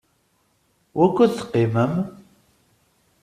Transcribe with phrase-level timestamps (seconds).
[0.97, 1.93] Wukud teqqimem?